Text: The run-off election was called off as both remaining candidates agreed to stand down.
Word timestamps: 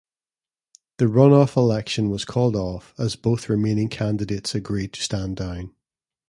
The 0.97 1.07
run-off 1.07 1.55
election 1.55 2.09
was 2.09 2.25
called 2.25 2.55
off 2.55 2.95
as 2.97 3.15
both 3.15 3.47
remaining 3.49 3.87
candidates 3.87 4.55
agreed 4.55 4.93
to 4.93 5.03
stand 5.03 5.35
down. 5.37 5.75